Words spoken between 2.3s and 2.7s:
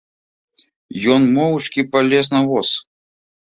на воз.